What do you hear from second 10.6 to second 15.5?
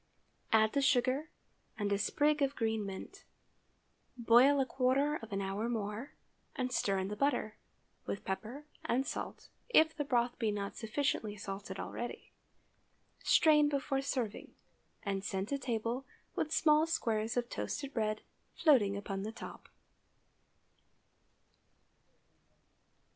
sufficiently salted already. Strain before serving, and send